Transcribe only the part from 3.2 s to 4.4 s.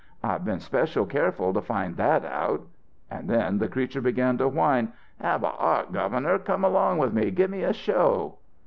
then the creature began